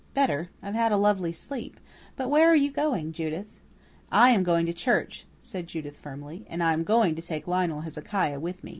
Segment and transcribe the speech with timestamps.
[0.15, 0.49] "Better.
[0.63, 1.79] I've had a lovely sleep.
[2.15, 3.61] But where are you going, Judith?"
[4.11, 7.81] "I am going to church," said Judith firmly, "and I am going to take Lionel
[7.81, 8.69] Hezekiah with me."